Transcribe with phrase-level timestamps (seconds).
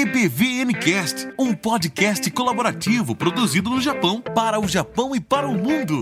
[0.00, 6.00] EBVNcast, um podcast colaborativo produzido no Japão, para o Japão e para o mundo.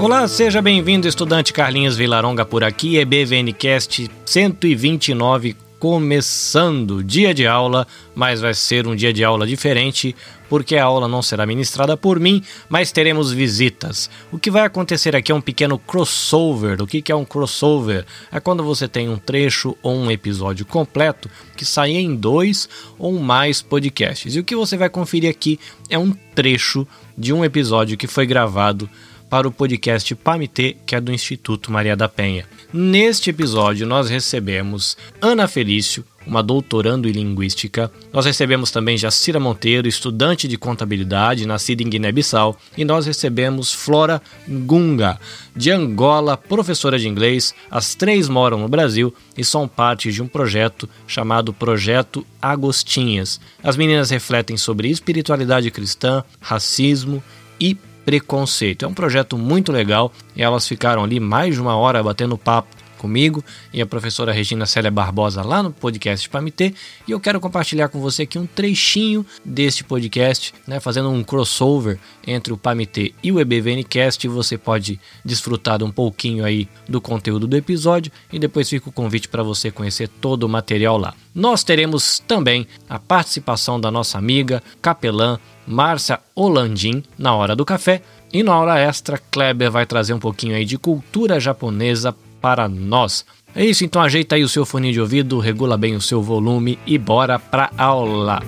[0.00, 8.40] Olá, seja bem-vindo, estudante Carlinhos Vilaronga por aqui, EBVNcast 129 começando dia de aula, mas
[8.40, 10.14] vai ser um dia de aula diferente,
[10.48, 14.10] porque a aula não será ministrada por mim, mas teremos visitas.
[14.32, 16.82] O que vai acontecer aqui é um pequeno crossover.
[16.82, 18.04] O que é um crossover?
[18.32, 23.18] É quando você tem um trecho ou um episódio completo que sai em dois ou
[23.18, 24.34] mais podcasts.
[24.34, 26.86] E o que você vai conferir aqui é um trecho
[27.16, 28.88] de um episódio que foi gravado
[29.28, 32.46] para o podcast PAMITê, que é do Instituto Maria da Penha.
[32.70, 37.90] Neste episódio, nós recebemos Ana Felício, uma doutorando em linguística.
[38.12, 42.58] Nós recebemos também Jacira Monteiro, estudante de contabilidade, nascida em Guiné-Bissau.
[42.76, 45.18] E nós recebemos Flora Gunga,
[45.56, 47.54] de Angola, professora de inglês.
[47.70, 53.40] As três moram no Brasil e são parte de um projeto chamado Projeto Agostinhas.
[53.62, 57.24] As meninas refletem sobre espiritualidade cristã, racismo
[57.58, 57.74] e
[58.08, 58.86] preconceito.
[58.86, 63.42] É um projeto muito legal elas ficaram ali mais de uma hora batendo papo comigo
[63.72, 66.74] e a professora Regina Célia Barbosa lá no podcast Pamitê
[67.06, 71.98] e eu quero compartilhar com você aqui um trechinho deste podcast, né, fazendo um crossover
[72.26, 77.46] entre o Pamitê e o EBVNcast você pode desfrutar de um pouquinho aí do conteúdo
[77.46, 81.14] do episódio e depois fica o convite para você conhecer todo o material lá.
[81.34, 85.38] Nós teremos também a participação da nossa amiga capelã
[85.68, 88.02] Márcia Olandim na hora do café.
[88.32, 93.24] E na hora extra, Kleber vai trazer um pouquinho aí de cultura japonesa para nós.
[93.54, 96.78] É isso, então ajeita aí o seu fone de ouvido, regula bem o seu volume
[96.86, 98.42] e bora pra aula.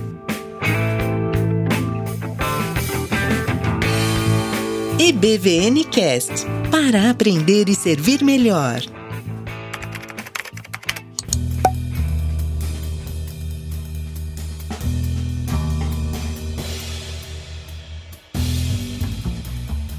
[4.98, 8.83] EBVN Cast para aprender e servir melhor.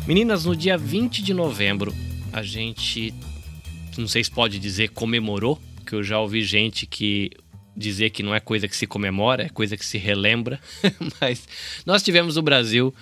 [0.07, 1.93] Meninas, no dia 20 de novembro,
[2.33, 3.13] a gente,
[3.97, 7.31] não sei se pode dizer comemorou, que eu já ouvi gente que
[7.75, 10.59] dizer que não é coisa que se comemora, é coisa que se relembra,
[11.19, 11.47] mas
[11.85, 12.93] nós tivemos no Brasil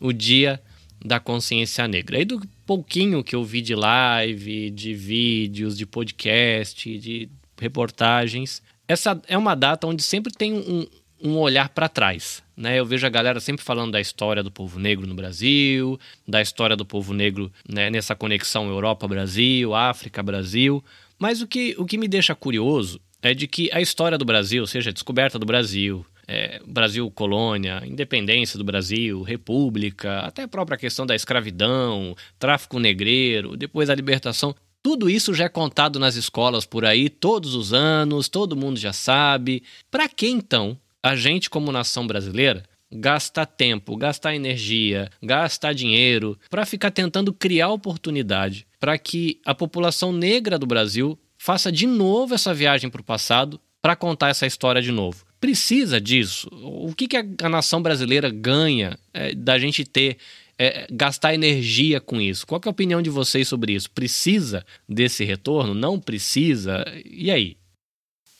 [0.00, 0.60] o Dia
[1.04, 2.20] da Consciência Negra.
[2.20, 7.28] E do pouquinho que eu vi de live, de vídeos, de podcast, de
[7.60, 10.86] reportagens, essa é uma data onde sempre tem um,
[11.24, 12.42] um olhar para trás.
[12.54, 12.78] Né?
[12.78, 15.98] Eu vejo a galera sempre falando da história do povo negro no Brasil,
[16.28, 20.84] da história do povo negro né, nessa conexão Europa-Brasil, África-Brasil.
[21.18, 24.66] Mas o que, o que me deixa curioso é de que a história do Brasil,
[24.66, 30.76] seja a descoberta do Brasil, é, Brasil colônia, independência do Brasil, república, até a própria
[30.76, 36.66] questão da escravidão, tráfico negreiro, depois a libertação, tudo isso já é contado nas escolas
[36.66, 39.62] por aí todos os anos, todo mundo já sabe.
[39.90, 46.64] Para que então a gente, como nação brasileira, gastar tempo, gastar energia, gastar dinheiro para
[46.64, 52.54] ficar tentando criar oportunidade para que a população negra do Brasil faça de novo essa
[52.54, 55.26] viagem para o passado para contar essa história de novo.
[55.38, 56.48] Precisa disso?
[56.50, 60.16] O que, que a, nação brasileira ganha é, da gente ter
[60.58, 62.46] é, gastar energia com isso?
[62.46, 63.90] Qual é a opinião de vocês sobre isso?
[63.90, 65.74] Precisa desse retorno?
[65.74, 66.82] Não precisa?
[67.04, 67.58] E aí?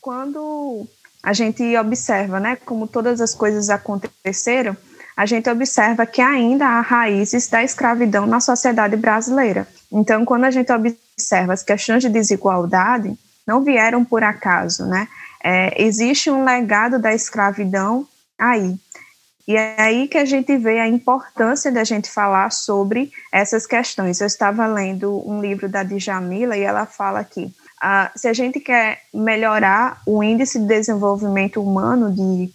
[0.01, 0.87] Quando
[1.25, 4.77] a gente observa, né, como todas as coisas aconteceram,
[5.17, 9.67] a gente observa que ainda há raízes da escravidão na sociedade brasileira.
[9.91, 15.07] Então, quando a gente observa as questões de desigualdade, não vieram por acaso, né?
[15.43, 18.07] É, existe um legado da escravidão
[18.37, 18.75] aí.
[19.47, 24.21] E é aí que a gente vê a importância da gente falar sobre essas questões.
[24.21, 27.51] Eu estava lendo um livro da Djamila e ela fala que
[28.15, 32.51] Se a gente quer melhorar o índice de desenvolvimento humano de,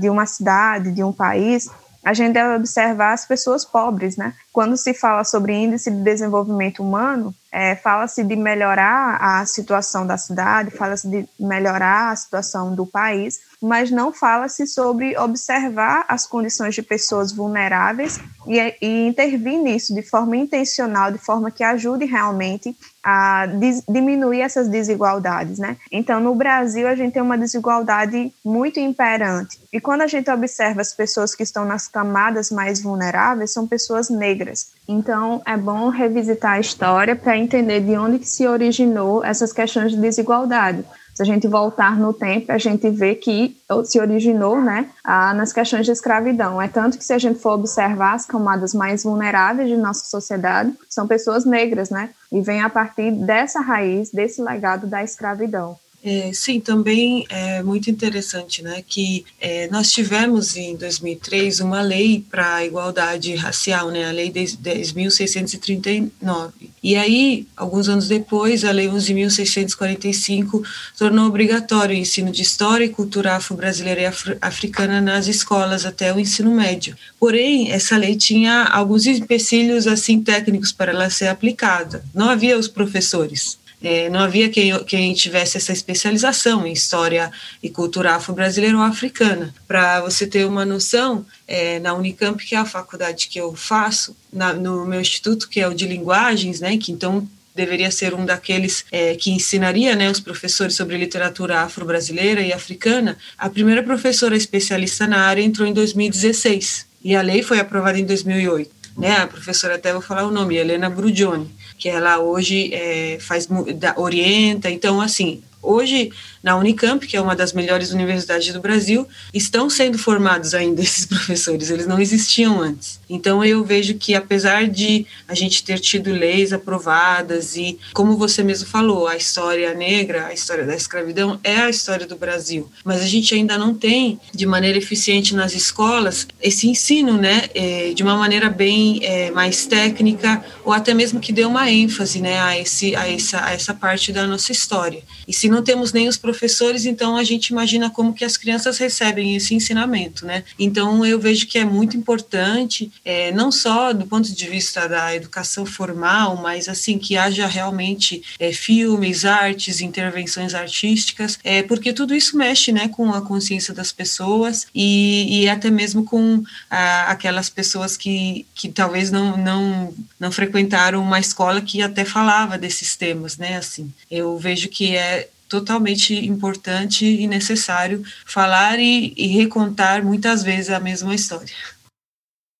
[0.00, 1.68] de uma cidade, de um país,
[2.04, 4.34] a gente deve observar as pessoas pobres, né?
[4.54, 10.16] Quando se fala sobre índice de desenvolvimento humano, é, fala-se de melhorar a situação da
[10.16, 16.74] cidade, fala-se de melhorar a situação do país, mas não fala-se sobre observar as condições
[16.74, 22.76] de pessoas vulneráveis e, e, intervir nisso de forma intencional, de forma que ajude realmente
[23.02, 23.46] a
[23.88, 25.76] diminuir essas desigualdades, né?
[25.92, 29.60] Então, no Brasil, a gente tem uma desigualdade muito imperante.
[29.72, 34.08] E quando a gente observa as pessoas que estão nas camadas mais vulneráveis, são pessoas
[34.08, 34.43] negras.
[34.88, 39.92] Então, é bom revisitar a história para entender de onde que se originou essas questões
[39.92, 40.84] de desigualdade.
[41.14, 44.90] Se a gente voltar no tempo, a gente vê que se originou né,
[45.36, 46.60] nas questões de escravidão.
[46.60, 50.74] É tanto que, se a gente for observar as camadas mais vulneráveis de nossa sociedade,
[50.90, 52.10] são pessoas negras, né?
[52.32, 55.78] E vem a partir dessa raiz, desse legado da escravidão.
[56.06, 62.22] É, sim, também é muito interessante, né, que é, nós tivemos em 2003 uma lei
[62.30, 66.50] para a igualdade racial, né, a lei 10.639.
[66.82, 70.62] E aí, alguns anos depois, a lei 11.645
[70.98, 74.06] tornou obrigatório o ensino de história e cultura afro-brasileira e
[74.42, 76.94] africana nas escolas até o ensino médio.
[77.18, 82.04] Porém, essa lei tinha alguns empecilhos assim técnicos para ela ser aplicada.
[82.12, 87.30] Não havia os professores é, não havia quem, quem tivesse essa especialização em história
[87.62, 89.54] e cultura afro-brasileira ou africana.
[89.68, 94.16] Para você ter uma noção, é, na Unicamp, que é a faculdade que eu faço,
[94.32, 98.24] na, no meu instituto, que é o de linguagens, né, que então deveria ser um
[98.24, 104.34] daqueles é, que ensinaria né, os professores sobre literatura afro-brasileira e africana, a primeira professora
[104.34, 108.70] especialista na área entrou em 2016 e a lei foi aprovada em 2008.
[108.96, 113.48] Né, a professora, até vou falar o nome, Helena Brugioni que ela hoje é, faz
[113.96, 114.70] orienta.
[114.70, 116.10] Então, assim, hoje
[116.44, 121.06] na Unicamp, que é uma das melhores universidades do Brasil, estão sendo formados ainda esses
[121.06, 123.00] professores, eles não existiam antes.
[123.08, 128.42] Então eu vejo que apesar de a gente ter tido leis aprovadas e como você
[128.42, 133.00] mesmo falou, a história negra, a história da escravidão é a história do Brasil, mas
[133.00, 138.02] a gente ainda não tem de maneira eficiente nas escolas esse ensino, né, é, de
[138.02, 142.58] uma maneira bem é, mais técnica ou até mesmo que dê uma ênfase, né, a
[142.58, 145.02] esse a essa a essa parte da nossa história.
[145.26, 148.76] E se não temos nem os professores, então a gente imagina como que as crianças
[148.76, 150.42] recebem esse ensinamento, né?
[150.58, 155.14] Então eu vejo que é muito importante, é, não só do ponto de vista da
[155.14, 162.14] educação formal, mas assim que haja realmente é, filmes, artes, intervenções artísticas, é, porque tudo
[162.14, 167.48] isso mexe, né, com a consciência das pessoas e, e até mesmo com a, aquelas
[167.48, 173.36] pessoas que, que talvez não, não, não frequentaram uma escola que até falava desses temas,
[173.36, 173.56] né?
[173.56, 180.70] Assim, eu vejo que é totalmente importante e necessário falar e, e recontar muitas vezes
[180.70, 181.54] a mesma história.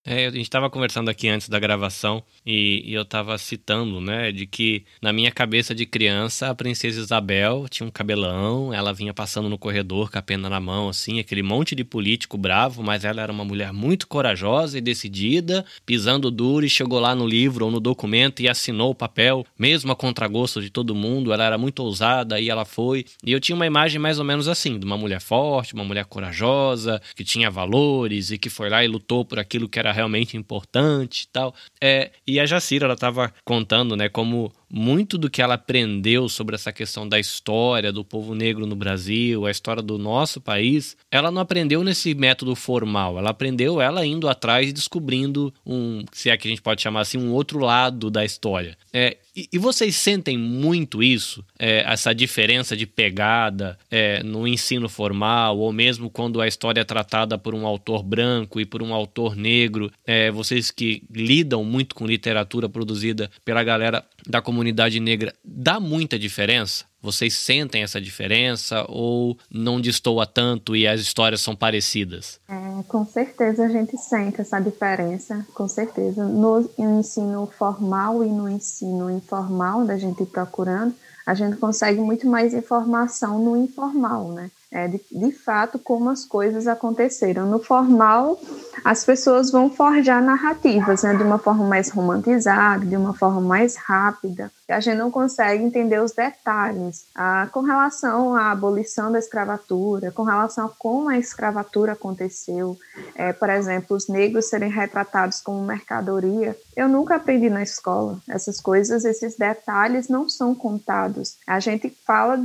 [0.06, 4.30] É, a gente estava conversando aqui antes da gravação e, e eu estava citando, né,
[4.30, 9.14] de que na minha cabeça de criança a princesa Isabel tinha um cabelão, ela vinha
[9.14, 13.02] passando no corredor com a pena na mão, assim, aquele monte de político bravo, mas
[13.02, 17.64] ela era uma mulher muito corajosa e decidida, pisando duro e chegou lá no livro
[17.64, 21.56] ou no documento e assinou o papel, mesmo a contragosto de todo mundo, ela era
[21.56, 23.06] muito ousada e ela foi.
[23.24, 26.04] E eu tinha uma imagem mais ou menos assim, de uma mulher forte, uma mulher
[26.04, 30.36] corajosa, que tinha valores e que foi lá e lutou por aquilo que era realmente
[30.36, 31.54] importante e tal.
[31.80, 36.56] É, e a Jacira, ela estava contando, né, como muito do que ela aprendeu sobre
[36.56, 41.30] essa questão da história do povo negro no Brasil, a história do nosso país, ela
[41.30, 46.36] não aprendeu nesse método formal, ela aprendeu ela indo atrás e descobrindo um, se é
[46.36, 48.76] que a gente pode chamar assim, um outro lado da história.
[48.92, 54.88] É, e, e, vocês sentem muito isso, é, essa diferença de pegada é, no ensino
[54.88, 58.92] formal, ou mesmo quando a história é tratada por um autor branco e por um
[58.92, 64.63] autor negro, é, vocês que lidam muito com literatura produzida pela galera da comunidade
[65.00, 66.84] negra, dá muita diferença?
[67.00, 72.40] Vocês sentem essa diferença ou não destoa tanto e as histórias são parecidas?
[72.48, 76.24] É, com certeza a gente sente essa diferença, com certeza.
[76.24, 80.94] No ensino formal e no ensino informal, da gente procurando,
[81.26, 84.50] a gente consegue muito mais informação no informal, né?
[84.74, 87.46] É, de, de fato, como as coisas aconteceram.
[87.46, 88.40] No formal,
[88.84, 91.14] as pessoas vão forjar narrativas, né?
[91.14, 96.00] De uma forma mais romantizada, de uma forma mais rápida a gente não consegue entender
[96.00, 101.92] os detalhes ah, com relação à abolição da escravatura, com relação a como a escravatura
[101.92, 102.76] aconteceu,
[103.14, 106.56] é, por exemplo, os negros serem retratados como mercadoria.
[106.76, 111.36] Eu nunca aprendi na escola essas coisas, esses detalhes não são contados.
[111.46, 112.38] A gente fala,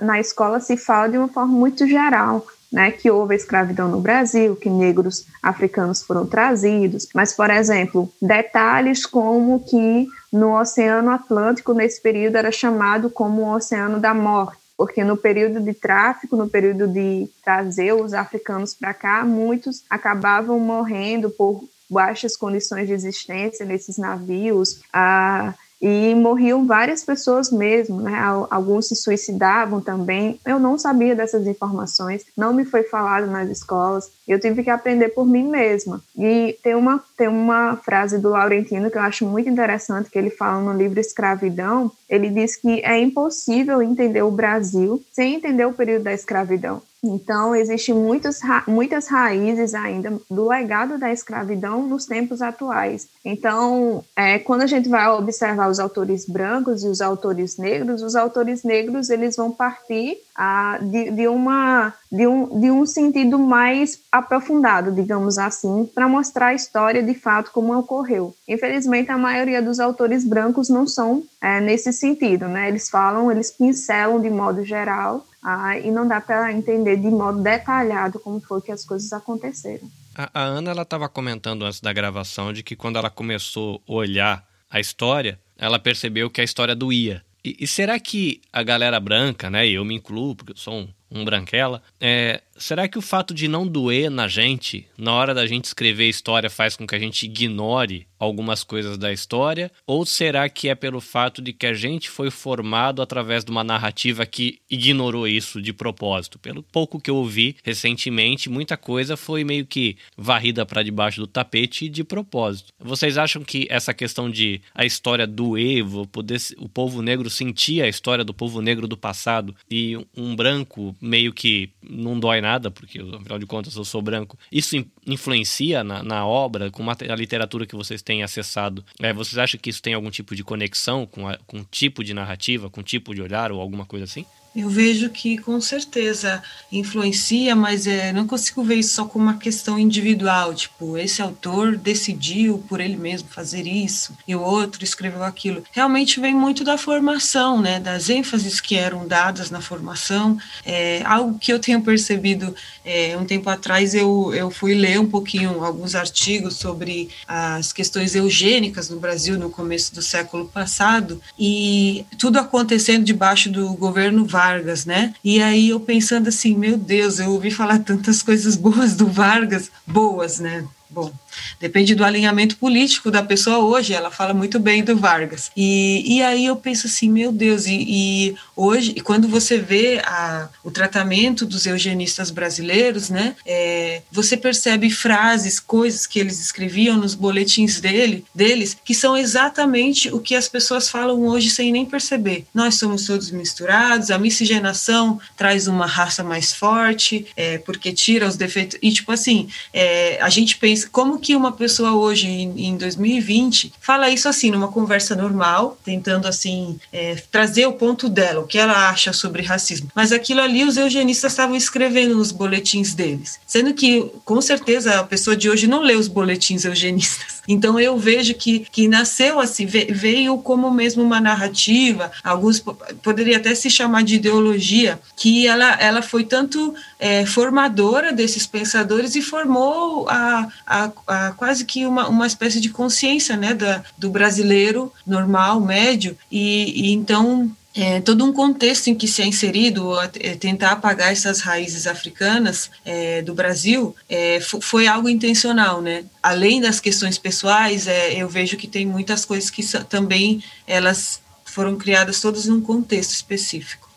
[0.00, 4.00] na escola se fala de uma forma muito geral, né, que houve a escravidão no
[4.00, 11.72] Brasil, que negros africanos foram trazidos, mas, por exemplo, detalhes como que no Oceano Atlântico,
[11.72, 16.48] nesse período, era chamado como o Oceano da Morte, porque no período de tráfico, no
[16.48, 23.64] período de trazer os africanos para cá, muitos acabavam morrendo por baixas condições de existência
[23.64, 24.82] nesses navios.
[24.92, 28.18] Ah, e morriam várias pessoas mesmo, né?
[28.50, 30.40] Alguns se suicidavam também.
[30.44, 34.10] Eu não sabia dessas informações, não me foi falado nas escolas.
[34.26, 36.00] Eu tive que aprender por mim mesma.
[36.16, 40.30] E tem uma, tem uma frase do Laurentino que eu acho muito interessante, que ele
[40.30, 41.92] fala no livro Escravidão.
[42.08, 46.82] Ele diz que é impossível entender o Brasil sem entender o período da escravidão.
[47.06, 53.08] Então, existem muitas, muitas raízes ainda do legado da escravidão nos tempos atuais.
[53.24, 58.14] Então, é, quando a gente vai observar os autores brancos e os autores negros, os
[58.14, 63.98] autores negros eles vão partir a, de, de, uma, de, um, de um sentido mais
[64.12, 68.34] aprofundado, digamos assim, para mostrar a história de fato como ocorreu.
[68.46, 72.68] Infelizmente, a maioria dos autores brancos não são é, nesse sentido, né?
[72.68, 77.40] Eles falam, eles pincelam de modo geral ah, e não dá para entender de modo
[77.40, 79.88] detalhado como foi que as coisas aconteceram.
[80.12, 83.92] A, a Ana ela estava comentando antes da gravação de que quando ela começou a
[83.92, 87.22] olhar a história, ela percebeu que a história doía.
[87.44, 90.88] E, e será que a galera branca, né, eu me incluo, porque eu sou um,
[91.08, 95.46] um branquela, é, será que o fato de não doer na gente, na hora da
[95.46, 99.70] gente escrever história, faz com que a gente ignore algumas coisas da história?
[99.86, 103.64] Ou será que é pelo fato de que a gente foi formado através de uma
[103.64, 106.38] narrativa que ignorou isso de propósito?
[106.38, 111.26] Pelo pouco que eu ouvi recentemente, muita coisa foi meio que varrida para debaixo do
[111.26, 112.72] tapete de propósito.
[112.78, 117.82] Vocês acham que essa questão de a história do Evo, poder, o povo negro sentir
[117.82, 122.70] a história do povo negro do passado e um branco meio que não dói nada,
[122.70, 127.66] porque afinal de contas eu sou branco, isso influencia na, na obra, com a literatura
[127.66, 128.84] que vocês têm acessado?
[129.00, 132.14] É, vocês acham que isso tem algum tipo de conexão com, a, com tipo de
[132.14, 134.24] narrativa, com tipo de olhar ou alguma coisa assim?
[134.56, 139.36] Eu vejo que com certeza influencia, mas é, não consigo ver isso só como uma
[139.36, 145.22] questão individual, tipo, esse autor decidiu por ele mesmo fazer isso e o outro escreveu
[145.22, 145.62] aquilo.
[145.72, 150.38] Realmente vem muito da formação, né, das ênfases que eram dadas na formação.
[150.64, 155.06] É, algo que eu tenho percebido é, um tempo atrás, eu, eu fui ler um
[155.06, 162.06] pouquinho alguns artigos sobre as questões eugênicas no Brasil no começo do século passado e
[162.18, 165.12] tudo acontecendo debaixo do governo Vargas Vargas, né?
[165.24, 169.70] E aí eu pensando assim, meu Deus, eu ouvi falar tantas coisas boas do Vargas,
[169.86, 170.64] boas, né?
[170.96, 171.12] Bom,
[171.60, 175.50] depende do alinhamento político da pessoa hoje, ela fala muito bem do Vargas.
[175.54, 180.48] E, e aí eu penso assim, meu Deus, e, e hoje, quando você vê a,
[180.64, 187.14] o tratamento dos eugenistas brasileiros, né, é, você percebe frases, coisas que eles escreviam nos
[187.14, 192.46] boletins dele, deles, que são exatamente o que as pessoas falam hoje sem nem perceber.
[192.54, 198.36] Nós somos todos misturados, a miscigenação traz uma raça mais forte, é, porque tira os
[198.36, 198.78] defeitos.
[198.80, 203.72] E, tipo assim, é, a gente pensa como que uma pessoa hoje, em, em 2020,
[203.80, 208.58] fala isso assim, numa conversa normal, tentando assim, é, trazer o ponto dela, o que
[208.58, 209.90] ela acha sobre racismo.
[209.94, 213.38] Mas aquilo ali os eugenistas estavam escrevendo nos boletins deles.
[213.46, 217.36] Sendo que, com certeza, a pessoa de hoje não lê os boletins eugenistas.
[217.48, 222.60] Então eu vejo que, que nasceu assim, veio como mesmo uma narrativa, alguns
[223.02, 229.14] poderia até se chamar de ideologia, que ela, ela foi tanto é, formadora desses pensadores
[229.14, 234.10] e formou a, a, a, quase que uma, uma espécie de consciência né, da, do
[234.10, 240.00] brasileiro normal, médio, e, e então é, todo um contexto em que se é inserido
[240.00, 246.04] é, tentar apagar essas raízes africanas é, do Brasil é, foi algo intencional, né?
[246.22, 251.76] Além das questões pessoais, é, eu vejo que tem muitas coisas que também elas foram
[251.76, 253.90] criadas todas num contexto específico.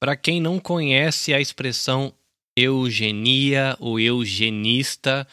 [0.00, 2.12] Para quem não conhece a expressão
[2.56, 5.26] eugenia ou eugenista,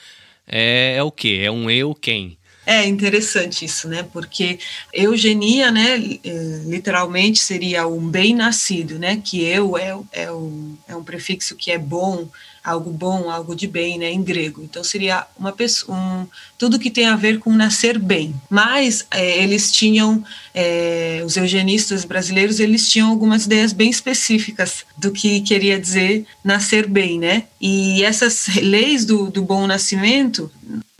[0.47, 1.43] é, é o que?
[1.43, 2.37] É um eu quem?
[2.65, 4.03] É interessante isso, né?
[4.11, 4.59] Porque
[4.91, 9.21] eugenia, né, é, literalmente seria um bem nascido, né?
[9.23, 12.27] Que eu é, é, um, é um prefixo que é bom,
[12.67, 14.61] algo bom, algo de bem, né, em grego.
[14.61, 18.35] Então seria uma pessoa, um, tudo que tem a ver com nascer bem.
[18.49, 20.21] Mas é, eles tinham,
[20.53, 26.87] é, os eugenistas brasileiros, eles tinham algumas ideias bem específicas do que queria dizer nascer
[26.87, 27.45] bem, né?
[27.61, 30.51] E essas leis do, do bom nascimento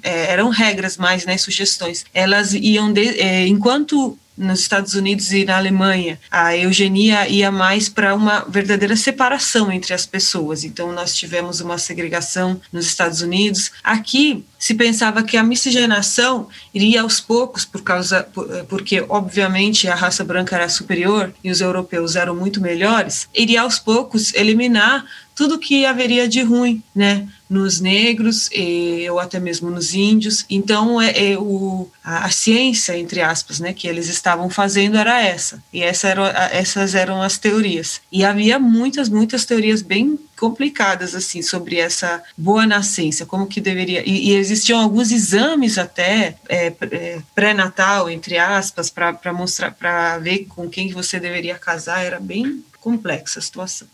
[0.01, 2.05] é, eram regras mais, né, sugestões.
[2.13, 7.89] Elas iam, de, é, enquanto nos Estados Unidos e na Alemanha, a eugenia ia mais
[7.89, 10.63] para uma verdadeira separação entre as pessoas.
[10.63, 13.71] Então, nós tivemos uma segregação nos Estados Unidos.
[13.83, 18.27] Aqui, se pensava que a miscigenação iria aos poucos, por causa,
[18.69, 23.79] porque, obviamente, a raça branca era superior e os europeus eram muito melhores, iria aos
[23.79, 25.05] poucos eliminar
[25.37, 27.27] tudo que haveria de ruim, né?
[27.49, 30.45] nos negros e, ou até mesmo nos índios.
[30.49, 35.21] Então, é, é o, a, a, ciência, entre aspas, né, que eles estavam fazendo era
[35.21, 35.63] essa.
[35.71, 38.01] E essa era, essas eram as teorias.
[38.11, 44.07] E havia muitas, muitas teorias bem complicadas assim sobre essa boa nascença, como que deveria
[44.07, 50.45] e, e existiam alguns exames até é, é, pré-natal entre aspas para mostrar para ver
[50.45, 53.87] com quem você deveria casar era bem complexa a situação.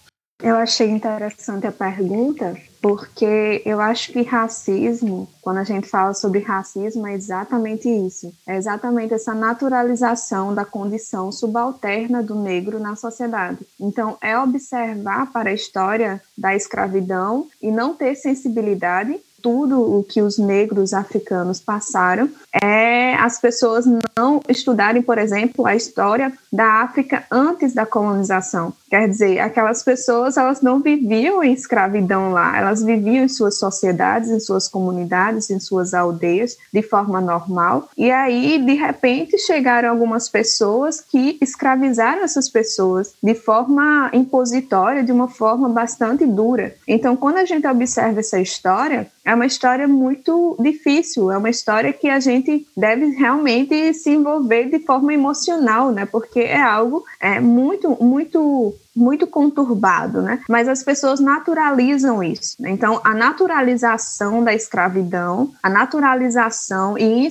[0.43, 6.39] Eu achei interessante a pergunta, porque eu acho que racismo, quando a gente fala sobre
[6.41, 8.29] racismo, é exatamente isso.
[8.45, 13.59] É exatamente essa naturalização da condição subalterna do negro na sociedade.
[13.79, 20.21] Então, é observar para a história da escravidão e não ter sensibilidade tudo o que
[20.21, 23.85] os negros africanos passaram é as pessoas
[24.17, 28.73] não estudarem, por exemplo, a história da África antes da colonização.
[28.93, 34.29] Quer dizer, aquelas pessoas elas não viviam em escravidão lá, elas viviam em suas sociedades,
[34.29, 37.89] em suas comunidades, em suas aldeias de forma normal.
[37.97, 45.11] E aí, de repente, chegaram algumas pessoas que escravizaram essas pessoas de forma impositória, de
[45.11, 46.75] uma forma bastante dura.
[46.87, 51.91] Então, quando a gente observa essa história, é uma história muito difícil, é uma história
[51.91, 56.05] que a gente deve realmente se envolver de forma emocional, né?
[56.05, 60.39] Porque é algo é, muito, muito muito conturbado, né?
[60.47, 62.55] Mas as pessoas naturalizam isso.
[62.59, 62.69] Né?
[62.71, 67.27] Então, a naturalização da escravidão, a naturalização e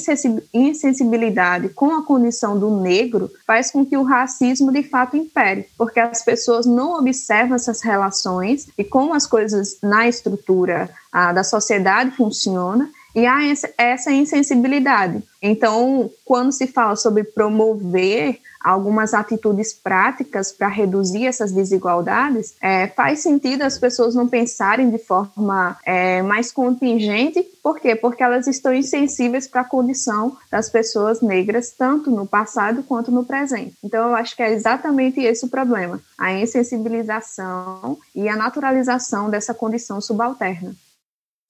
[0.52, 6.00] insensibilidade com a condição do negro faz com que o racismo de fato impere, porque
[6.00, 12.90] as pessoas não observam essas relações e como as coisas na estrutura da sociedade funciona
[13.14, 13.40] e há
[13.76, 15.22] essa insensibilidade.
[15.40, 23.20] Então, quando se fala sobre promover algumas atitudes práticas para reduzir essas desigualdades, é, faz
[23.20, 27.42] sentido as pessoas não pensarem de forma é, mais contingente.
[27.62, 27.96] Por quê?
[27.96, 33.24] Porque elas estão insensíveis para a condição das pessoas negras, tanto no passado quanto no
[33.24, 33.76] presente.
[33.82, 39.52] Então, eu acho que é exatamente esse o problema: a insensibilização e a naturalização dessa
[39.52, 40.72] condição subalterna.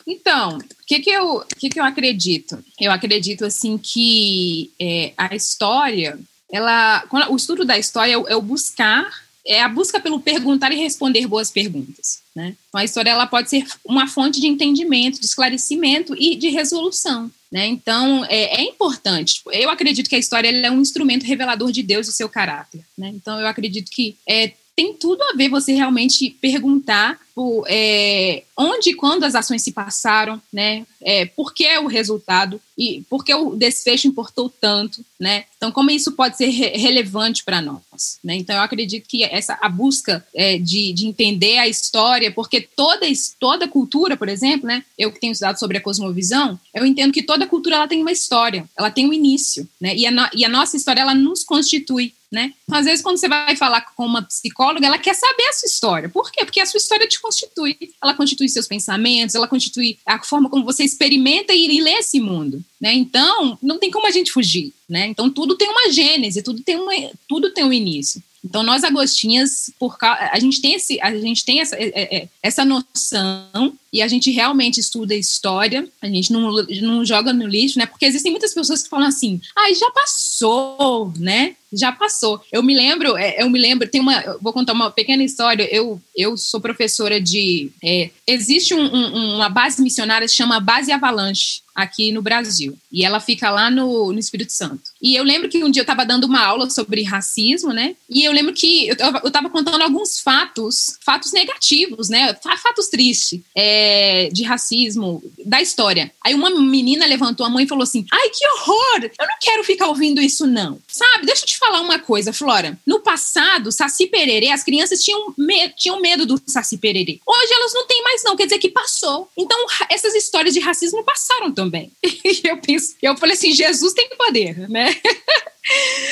[0.07, 2.63] Então, o que, que, eu, que, que eu acredito?
[2.81, 6.19] Eu acredito assim que é, a história
[6.53, 9.11] ela, o estudo da história é o buscar,
[9.45, 12.21] é a busca pelo perguntar e responder boas perguntas.
[12.37, 12.55] Né?
[12.69, 17.31] Então, a história ela pode ser uma fonte de entendimento, de esclarecimento e de resolução.
[17.51, 17.67] Né?
[17.67, 19.41] Então, é, é importante.
[19.51, 22.83] Eu acredito que a história é um instrumento revelador de Deus e seu caráter.
[22.97, 23.09] Né?
[23.15, 28.91] Então, eu acredito que é, tem tudo a ver você realmente perguntar por, é, onde
[28.91, 30.87] e quando as ações se passaram, né?
[31.01, 35.45] É, por que o resultado e por que o desfecho importou tanto, né?
[35.57, 38.35] Então, como isso pode ser re relevante para nós, né?
[38.35, 43.07] Então, eu acredito que essa a busca é, de, de entender a história, porque toda
[43.39, 44.85] toda cultura, por exemplo, né?
[44.99, 48.13] Eu que tenho estudado sobre a cosmovisão, eu entendo que toda cultura ela tem uma
[48.13, 49.95] história, ela tem um início, né?
[49.97, 52.55] E a, no, e a nossa história ela nos constitui, né?
[52.65, 55.67] Então, às vezes, quando você vai falar com uma psicóloga, ela quer saber a sua
[55.67, 56.09] história.
[56.09, 56.45] Por quê?
[56.45, 57.77] Porque a sua história te constitui.
[58.03, 62.63] Ela constitui seus pensamentos, ela constitui a forma como você experimenta e, lê esse mundo.
[62.81, 62.93] Né?
[62.95, 64.73] Então, não tem como a gente fugir.
[64.89, 65.07] Né?
[65.07, 66.93] Então, tudo tem uma gênese, tudo tem, uma,
[67.29, 68.23] tudo tem um início.
[68.45, 72.65] Então, nós agostinhas, por, a gente tem, esse, a gente tem essa, é, é, essa
[72.65, 76.51] noção e a gente realmente estuda história, a gente não,
[76.81, 77.85] não joga no lixo, né?
[77.85, 81.57] Porque existem muitas pessoas que falam assim, ai, ah, já passou, né?
[81.73, 82.41] Já passou.
[82.51, 85.67] Eu me lembro, é, eu me lembro, tem uma, vou contar uma pequena história.
[85.75, 87.71] Eu, eu sou professora de.
[87.83, 92.77] É, existe um, um, uma base missionária que chama Base Avalanche aqui no Brasil.
[92.91, 94.83] E ela fica lá no, no Espírito Santo.
[95.01, 97.97] E eu lembro que um dia eu estava dando uma aula sobre racismo, né?
[98.09, 98.95] E eu lembro que eu
[99.27, 102.37] estava contando alguns fatos, fatos negativos, né?
[102.63, 103.41] Fatos tristes.
[103.57, 106.13] É, é, de racismo da história.
[106.25, 109.11] Aí uma menina levantou a mão e falou assim: Ai, que horror!
[109.19, 110.79] Eu não quero ficar ouvindo isso, não.
[110.87, 112.79] Sabe, deixa eu te falar uma coisa, Flora.
[112.87, 117.19] No passado, Saci Pererê, as crianças tinham, me tinham medo do Saci Pererê.
[117.27, 118.37] Hoje elas não têm mais, não.
[118.37, 119.29] Quer dizer que passou.
[119.37, 119.59] Então,
[119.91, 121.91] essas histórias de racismo passaram também.
[122.25, 124.95] E eu penso, eu falei assim: Jesus tem poder, né?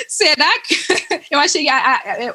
[0.08, 0.76] Será que
[1.30, 1.66] eu achei,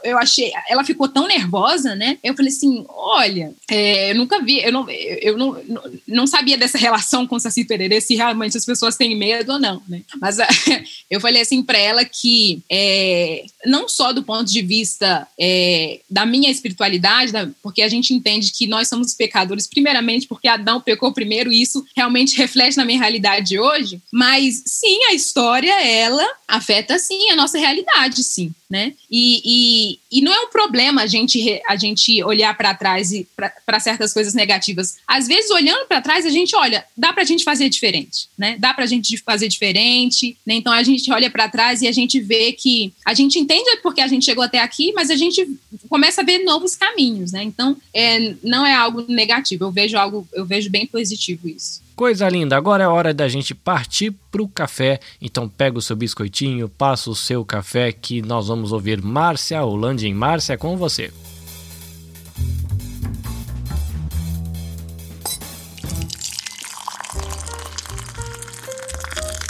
[0.04, 2.17] eu achei, ela ficou tão nervosa, né?
[2.23, 5.62] Eu falei assim, olha, é, eu nunca vi, eu não, eu não,
[6.08, 9.82] não sabia dessa relação com Saci Pererê, se realmente as pessoas têm medo ou não,
[9.88, 10.01] né?
[10.19, 10.38] Mas
[11.10, 16.25] eu falei assim para ela que é, não só do ponto de vista é, da
[16.25, 21.13] minha espiritualidade, da, porque a gente entende que nós somos pecadores, primeiramente porque Adão pecou
[21.13, 26.99] primeiro e isso realmente reflete na minha realidade hoje, mas sim, a história ela afeta
[27.06, 28.52] sim a nossa realidade, sim.
[28.70, 28.94] Né?
[29.10, 33.28] E, e, e não é um problema a gente, a gente olhar para trás e
[33.65, 34.98] para certas coisas negativas.
[35.08, 38.58] Às vezes, olhando para trás, a gente olha, dá para a gente fazer diferente, né?
[38.58, 40.56] Dá para a gente fazer diferente, né?
[40.56, 44.02] Então a gente olha para trás e a gente vê que a gente entende porque
[44.02, 45.48] a gente chegou até aqui, mas a gente
[45.88, 47.44] começa a ver novos caminhos, né?
[47.44, 49.65] Então é, não é algo negativo.
[49.65, 51.85] Eu vejo algo, eu vejo bem positivo isso.
[51.96, 55.00] Coisa linda, agora é hora da gente partir pro café.
[55.22, 60.06] Então pega o seu biscoitinho, passa o seu café que nós vamos ouvir Márcia Holândia
[60.06, 61.12] em Márcia com você.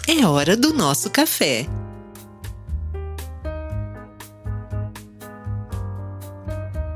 [0.08, 1.68] É hora do nosso café.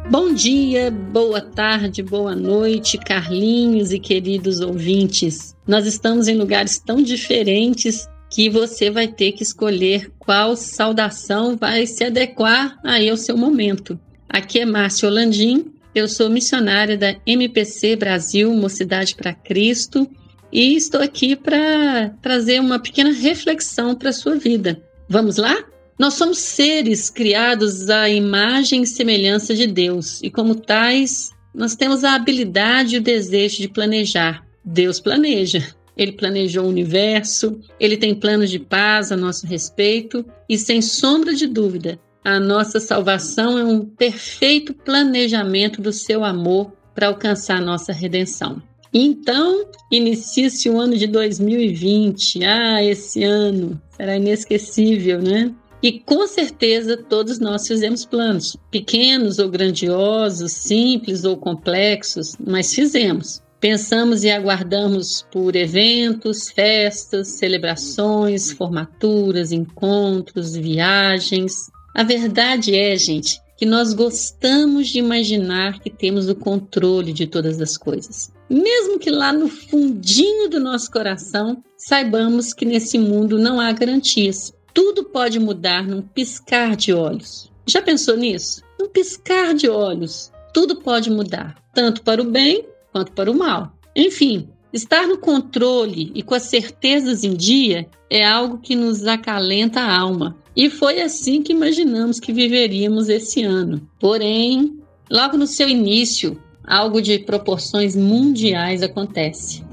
[0.10, 5.56] Bom dia, boa tarde, boa noite, Carlinhos e queridos ouvintes.
[5.68, 11.86] Nós estamos em lugares tão diferentes que você vai ter que escolher qual saudação vai
[11.86, 14.00] se adequar aí ao seu momento.
[14.28, 20.10] Aqui é Márcia Holandim, eu sou missionária da MPC Brasil Mocidade para Cristo
[20.52, 24.82] e estou aqui para trazer uma pequena reflexão para a sua vida.
[25.08, 25.56] Vamos lá?
[26.00, 32.06] Nós somos seres criados à imagem e semelhança de Deus, e como tais, nós temos
[32.06, 34.48] a habilidade e o desejo de planejar.
[34.64, 35.76] Deus planeja.
[35.98, 41.34] Ele planejou o universo, ele tem planos de paz a nosso respeito, e sem sombra
[41.36, 47.66] de dúvida, a nossa salvação é um perfeito planejamento do seu amor para alcançar a
[47.66, 48.62] nossa redenção.
[48.94, 52.44] Então, inicia-se o ano de 2020.
[52.44, 55.54] Ah, esse ano será inesquecível, né?
[55.82, 63.42] E com certeza todos nós fizemos planos, pequenos ou grandiosos, simples ou complexos, mas fizemos.
[63.62, 71.70] Pensamos e aguardamos por eventos, festas, celebrações, formaturas, encontros, viagens.
[71.94, 77.60] A verdade é, gente, que nós gostamos de imaginar que temos o controle de todas
[77.60, 78.32] as coisas.
[78.50, 84.54] Mesmo que lá no fundinho do nosso coração saibamos que nesse mundo não há garantias.
[84.74, 87.52] Tudo pode mudar num piscar de olhos.
[87.68, 88.64] Já pensou nisso?
[88.80, 93.72] Num piscar de olhos, tudo pode mudar, tanto para o bem quanto para o mal.
[93.96, 99.82] Enfim, estar no controle e com as certezas em dia é algo que nos acalenta
[99.82, 100.36] a alma.
[100.56, 103.88] E foi assim que imaginamos que viveríamos esse ano.
[104.00, 104.80] Porém,
[105.10, 109.64] logo no seu início, algo de proporções mundiais acontece.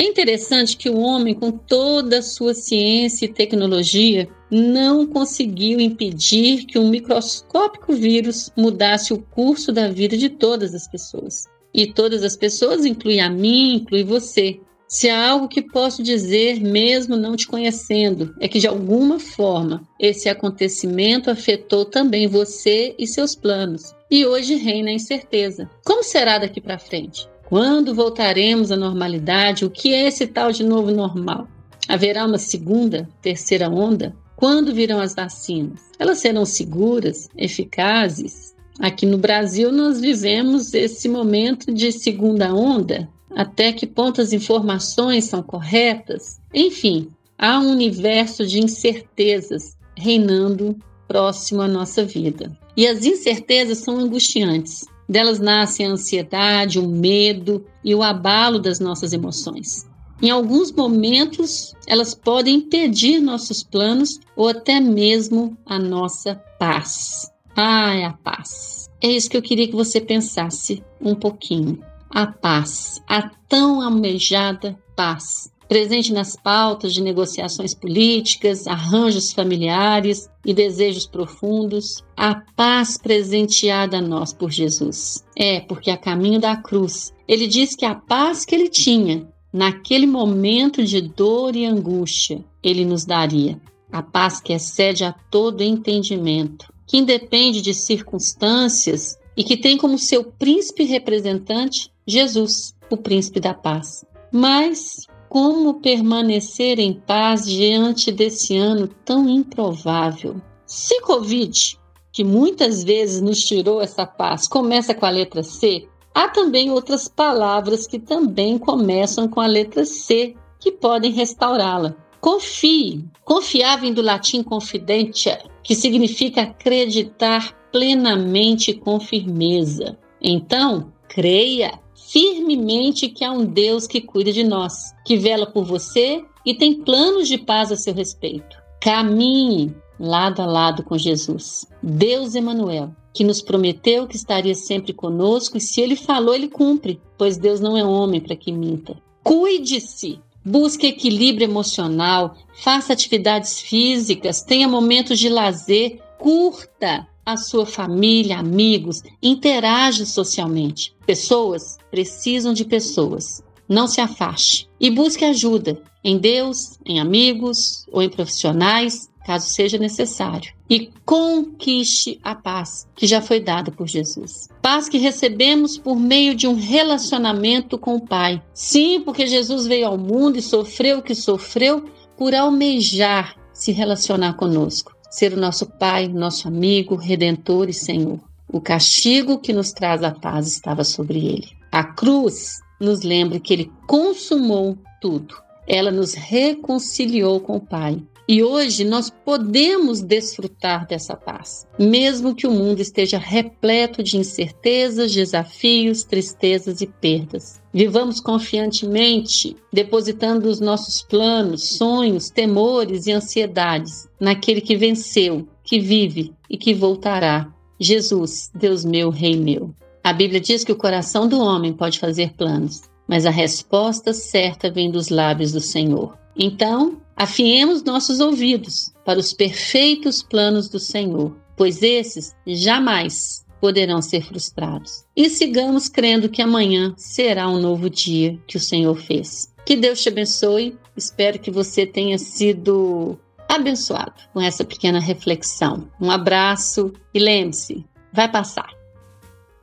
[0.00, 6.64] É interessante que o homem, com toda a sua ciência e tecnologia, não conseguiu impedir
[6.64, 11.44] que um microscópico vírus mudasse o curso da vida de todas as pessoas.
[11.74, 14.58] E todas as pessoas inclui a mim, inclui você.
[14.88, 19.86] Se há algo que posso dizer, mesmo não te conhecendo, é que de alguma forma
[19.98, 23.94] esse acontecimento afetou também você e seus planos.
[24.10, 25.68] E hoje reina a incerteza.
[25.84, 27.28] Como será daqui para frente?
[27.50, 29.64] Quando voltaremos à normalidade?
[29.64, 31.48] O que é esse tal de novo normal?
[31.88, 34.14] Haverá uma segunda, terceira onda?
[34.36, 35.80] Quando virão as vacinas?
[35.98, 38.54] Elas serão seguras, eficazes?
[38.78, 43.08] Aqui no Brasil, nós vivemos esse momento de segunda onda.
[43.34, 46.40] Até que ponto as informações são corretas?
[46.54, 52.56] Enfim, há um universo de incertezas reinando próximo à nossa vida.
[52.76, 54.84] E as incertezas são angustiantes.
[55.10, 59.90] Delas nascem a ansiedade, o medo e o abalo das nossas emoções.
[60.22, 67.28] Em alguns momentos, elas podem impedir nossos planos ou até mesmo a nossa paz.
[67.56, 68.88] Ai, a paz.
[69.02, 71.82] É isso que eu queria que você pensasse um pouquinho.
[72.08, 80.52] A paz, a tão almejada paz presente nas pautas de negociações políticas, arranjos familiares e
[80.52, 85.24] desejos profundos, a paz presenteada a nós por Jesus.
[85.38, 90.08] É, porque a caminho da cruz, ele diz que a paz que ele tinha naquele
[90.08, 93.56] momento de dor e angústia, ele nos daria.
[93.92, 99.96] A paz que excede a todo entendimento, que independe de circunstâncias e que tem como
[99.96, 104.04] seu príncipe representante Jesus, o príncipe da paz.
[104.32, 110.42] Mas como permanecer em paz diante desse ano tão improvável?
[110.66, 111.78] Se Covid,
[112.12, 117.06] que muitas vezes nos tirou essa paz, começa com a letra C, há também outras
[117.06, 121.94] palavras que também começam com a letra C, que podem restaurá-la.
[122.20, 123.04] Confie.
[123.24, 125.30] Confiar vem do latim confidente,
[125.62, 129.96] que significa acreditar plenamente com firmeza.
[130.20, 131.78] Então, creia
[132.10, 136.74] firmemente que há um Deus que cuida de nós, que vela por você e tem
[136.74, 138.58] planos de paz a seu respeito.
[138.80, 141.66] Caminhe, lado a lado com Jesus.
[141.80, 147.00] Deus Emanuel, que nos prometeu que estaria sempre conosco e se ele falou, ele cumpre,
[147.16, 149.00] pois Deus não é homem para que minta.
[149.22, 158.38] Cuide-se, busque equilíbrio emocional, faça atividades físicas, tenha momentos de lazer, curta a sua família,
[158.38, 160.94] amigos, interaja socialmente.
[161.06, 163.42] Pessoas precisam de pessoas.
[163.68, 169.78] Não se afaste e busque ajuda em Deus, em amigos ou em profissionais, caso seja
[169.78, 170.52] necessário.
[170.68, 174.48] E conquiste a paz que já foi dada por Jesus.
[174.62, 178.42] Paz que recebemos por meio de um relacionamento com o Pai.
[178.52, 181.84] Sim, porque Jesus veio ao mundo e sofreu o que sofreu
[182.16, 188.20] por almejar se relacionar conosco ser o nosso Pai, nosso amigo, redentor e Senhor.
[188.48, 191.48] O castigo que nos traz a paz estava sobre ele.
[191.70, 195.34] A cruz nos lembra que ele consumou tudo.
[195.66, 202.46] Ela nos reconciliou com o Pai e hoje nós podemos desfrutar dessa paz, mesmo que
[202.46, 207.60] o mundo esteja repleto de incertezas, desafios, tristezas e perdas.
[207.74, 216.32] Vivamos confiantemente, depositando os nossos planos, sonhos, temores e ansiedades naquele que venceu, que vive
[216.48, 217.52] e que voltará.
[217.80, 219.74] Jesus, Deus meu, Rei meu.
[220.04, 224.70] A Bíblia diz que o coração do homem pode fazer planos, mas a resposta certa
[224.70, 226.16] vem dos lábios do Senhor.
[226.36, 234.22] Então, Afiemos nossos ouvidos para os perfeitos planos do Senhor, pois esses jamais poderão ser
[234.22, 235.04] frustrados.
[235.14, 239.52] E sigamos crendo que amanhã será um novo dia que o Senhor fez.
[239.66, 240.78] Que Deus te abençoe.
[240.96, 245.90] Espero que você tenha sido abençoado com essa pequena reflexão.
[246.00, 248.70] Um abraço e lembre-se, vai passar.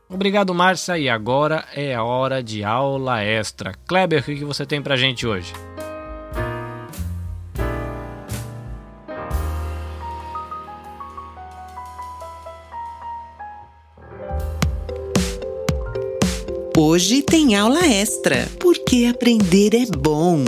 [0.08, 1.00] Obrigado, Márcia.
[1.00, 3.74] E agora é a hora de aula extra.
[3.88, 5.52] Kleber, o que você tem pra gente hoje?
[16.98, 20.44] Hoje tem aula extra, porque aprender é bom.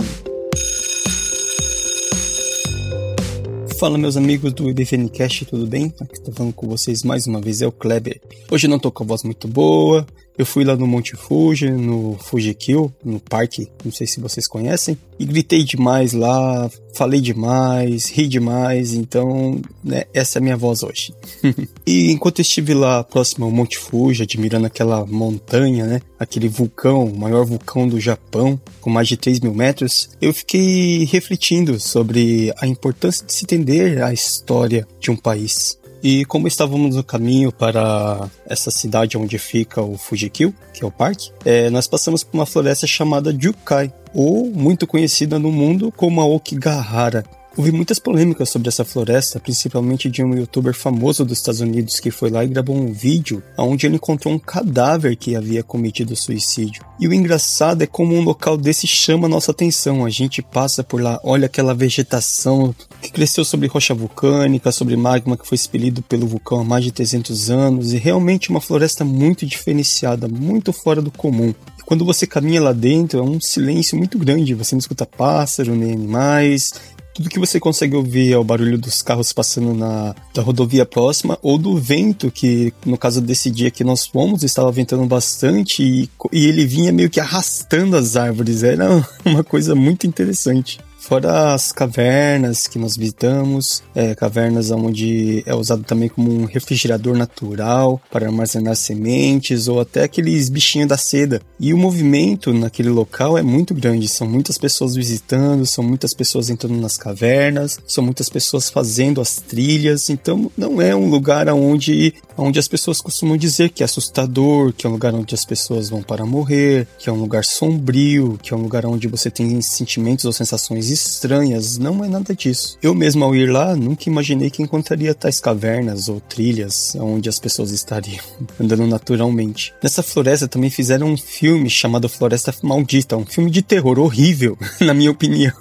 [3.78, 5.94] Fala meus amigos do IBVNcast, tudo bem?
[6.00, 8.20] Aqui tô falando com vocês mais uma vez, é o Kleber.
[8.50, 10.04] Hoje não tô com a voz muito boa,
[10.38, 14.96] eu fui lá no Monte Fuji, no Fujikill, no parque, não sei se vocês conhecem,
[15.18, 20.82] e gritei demais lá, falei demais, ri demais, então, né, essa é a minha voz
[20.82, 21.14] hoje.
[21.86, 27.04] e enquanto eu estive lá próximo ao Monte Fuji, admirando aquela montanha, né, aquele vulcão,
[27.04, 32.52] o maior vulcão do Japão, com mais de 3 mil metros, eu fiquei refletindo sobre
[32.56, 35.79] a importância de se entender a história de um país.
[36.02, 40.90] E como estávamos no caminho para essa cidade onde fica o Fujikill, que é o
[40.90, 46.20] parque, é, nós passamos por uma floresta chamada Jukai, ou muito conhecida no mundo como
[46.20, 47.24] a Okigahara,
[47.56, 52.10] Houve muitas polêmicas sobre essa floresta, principalmente de um youtuber famoso dos Estados Unidos que
[52.10, 56.84] foi lá e gravou um vídeo onde ele encontrou um cadáver que havia cometido suicídio.
[56.98, 60.04] E o engraçado é como um local desse chama nossa atenção.
[60.04, 65.36] A gente passa por lá, olha aquela vegetação que cresceu sobre rocha vulcânica, sobre magma
[65.36, 69.44] que foi expelido pelo vulcão há mais de 300 anos, e realmente uma floresta muito
[69.44, 71.52] diferenciada, muito fora do comum.
[71.90, 75.92] Quando você caminha lá dentro, é um silêncio muito grande, você não escuta pássaro nem
[75.92, 76.72] animais,
[77.20, 81.38] tudo que você consegue ouvir é o barulho dos carros passando na da rodovia próxima
[81.42, 86.10] ou do vento que no caso desse dia que nós fomos estava ventando bastante e,
[86.32, 88.62] e ele vinha meio que arrastando as árvores.
[88.62, 95.54] Era uma coisa muito interessante Fora as cavernas que nós visitamos, é, cavernas onde é
[95.54, 101.40] usado também como um refrigerador natural para armazenar sementes ou até aqueles bichinhos da seda.
[101.58, 106.50] E o movimento naquele local é muito grande, são muitas pessoas visitando, são muitas pessoas
[106.50, 112.14] entrando nas cavernas, são muitas pessoas fazendo as trilhas, então não é um lugar onde,
[112.36, 115.88] onde as pessoas costumam dizer que é assustador, que é um lugar onde as pessoas
[115.88, 119.60] vão para morrer, que é um lugar sombrio, que é um lugar onde você tem
[119.62, 122.76] sentimentos ou sensações estranhas, não é nada disso.
[122.82, 127.38] Eu mesmo ao ir lá, nunca imaginei que encontraria tais cavernas ou trilhas onde as
[127.38, 128.22] pessoas estariam
[128.60, 129.72] andando naturalmente.
[129.82, 134.92] Nessa floresta também fizeram um filme chamado Floresta Maldita, um filme de terror horrível, na
[134.92, 135.54] minha opinião.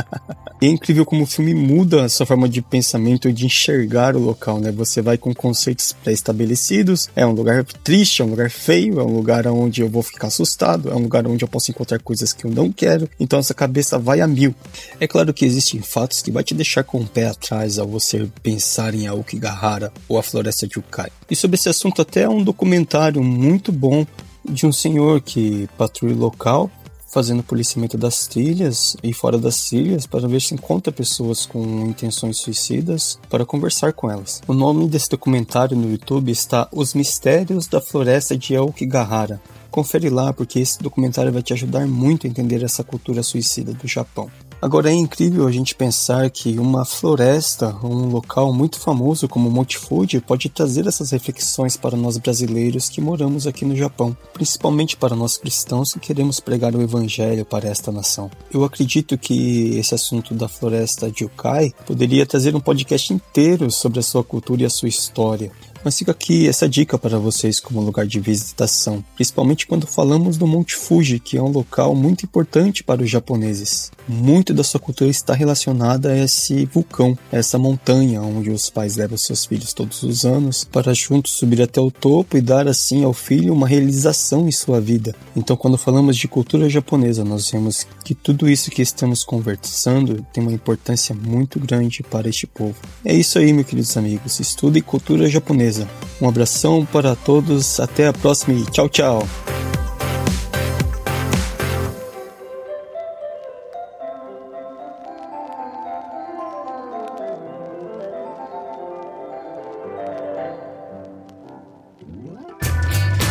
[0.60, 4.20] é incrível como o filme muda a sua forma de pensamento e de enxergar o
[4.20, 4.70] local, né?
[4.72, 9.14] Você vai com conceitos pré-estabelecidos, é um lugar triste, é um lugar feio, é um
[9.14, 12.44] lugar onde eu vou ficar assustado, é um lugar onde eu posso encontrar coisas que
[12.44, 14.54] eu não quero, então essa cabeça vai a mil.
[15.00, 18.28] É claro que existem fatos que vai te deixar com o pé atrás ao você
[18.42, 21.10] pensar em Aokigahara ou a Floresta de Ukai.
[21.30, 24.06] E sobre esse assunto até há um documentário muito bom
[24.44, 26.70] de um senhor que patrulha o local
[27.16, 32.36] fazendo policiamento das trilhas e fora das trilhas para ver se encontra pessoas com intenções
[32.36, 34.42] suicidas para conversar com elas.
[34.46, 39.40] O nome desse documentário no YouTube está Os Mistérios da Floresta de Aokigahara.
[39.70, 43.88] Confere lá porque esse documentário vai te ajudar muito a entender essa cultura suicida do
[43.88, 44.30] Japão.
[44.60, 49.76] Agora é incrível a gente pensar que uma floresta, um local muito famoso como Monte
[49.76, 55.14] Fuji, pode trazer essas reflexões para nós brasileiros que moramos aqui no Japão, principalmente para
[55.14, 58.30] nós cristãos que queremos pregar o evangelho para esta nação.
[58.52, 63.98] Eu acredito que esse assunto da floresta de Ukai poderia trazer um podcast inteiro sobre
[63.98, 65.52] a sua cultura e a sua história.
[65.86, 70.44] Mas fica aqui essa dica para vocês como lugar de visitação, principalmente quando falamos do
[70.44, 73.92] Monte Fuji, que é um local muito importante para os japoneses.
[74.08, 78.96] Muito da sua cultura está relacionada a esse vulcão, a essa montanha onde os pais
[78.96, 83.04] levam seus filhos todos os anos para juntos subir até o topo e dar assim
[83.04, 85.14] ao filho uma realização em sua vida.
[85.36, 90.42] Então, quando falamos de cultura japonesa, nós vemos que tudo isso que estamos conversando tem
[90.42, 92.74] uma importância muito grande para este povo.
[93.04, 94.40] É isso aí, meus queridos amigos.
[94.40, 95.75] Estude cultura japonesa
[96.20, 99.28] um abração para todos, até a próxima e tchau, tchau.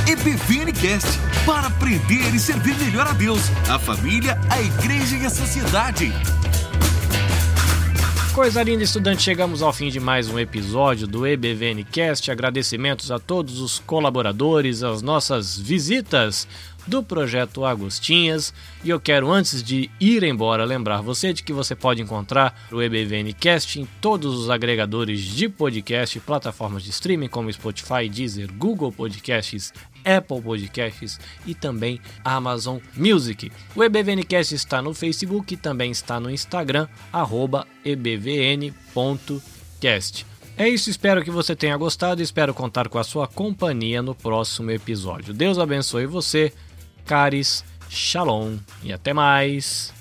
[0.07, 1.07] EBVNcast
[1.45, 6.13] para aprender e servir melhor a Deus, a família, a igreja e a sociedade.
[8.35, 12.29] Coisa linda, estudante, chegamos ao fim de mais um episódio do EBVNcast.
[12.29, 16.45] Agradecimentos a todos os colaboradores, as nossas visitas
[16.87, 18.53] do projeto Agostinhas.
[18.83, 22.81] E eu quero, antes de ir embora, lembrar você de que você pode encontrar o
[22.81, 29.73] EBVNcast em todos os agregadores de podcast, plataformas de streaming como Spotify, Deezer, Google Podcasts,
[30.05, 33.51] Apple Podcasts e também Amazon Music.
[33.75, 36.87] O EBVNcast está no Facebook e também está no Instagram,
[37.83, 38.75] ebvn.cast.
[40.57, 44.15] É isso, espero que você tenha gostado e espero contar com a sua companhia no
[44.15, 45.33] próximo episódio.
[45.33, 46.53] Deus abençoe você,
[47.05, 49.93] Caris, Shalom e até mais.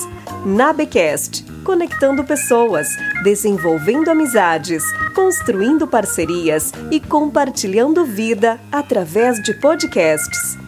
[0.45, 2.89] Nabecast, conectando pessoas,
[3.23, 4.83] desenvolvendo amizades,
[5.15, 10.59] construindo parcerias e compartilhando vida através de podcasts.